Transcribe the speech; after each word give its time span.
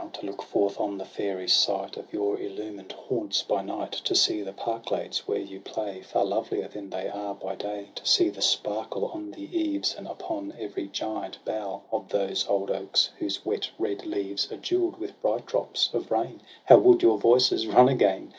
To 0.13 0.25
look 0.25 0.41
forth 0.41 0.79
on 0.79 0.97
the 0.97 1.05
fairy 1.05 1.47
sight 1.47 1.95
Of 1.95 2.11
your 2.11 2.39
illumined 2.39 2.91
haunts 2.91 3.43
by 3.43 3.61
night, 3.61 3.91
To 4.05 4.15
see 4.15 4.41
the 4.41 4.51
park 4.51 4.85
glades 4.87 5.27
where 5.27 5.37
you 5.37 5.59
play 5.59 6.01
Far 6.01 6.25
lovelier 6.25 6.67
than 6.69 6.89
they 6.89 7.07
are 7.07 7.35
by 7.35 7.53
day. 7.53 7.89
To 7.93 8.03
see 8.03 8.29
the 8.29 8.41
sparkle 8.41 9.05
on 9.13 9.29
the 9.29 9.55
eaves, 9.55 9.93
And 9.93 10.07
upon 10.07 10.55
every 10.57 10.87
giant 10.87 11.37
bough 11.45 11.83
TRISTRAM 11.91 12.01
AND 12.01 12.09
ISEULT, 12.09 12.09
207 12.09 12.19
Of 12.19 12.27
those 12.31 12.47
old 12.49 12.71
oaks, 12.71 13.09
whose 13.19 13.45
wet 13.45 13.69
red 13.77 14.07
leaves 14.07 14.51
Are 14.51 14.57
jeweird 14.57 14.97
with 14.97 15.21
bright 15.21 15.45
drops 15.45 15.93
of 15.93 16.09
rain— 16.09 16.41
How 16.65 16.79
would 16.79 17.03
your 17.03 17.19
voices 17.19 17.67
run 17.67 17.87
again 17.87 18.29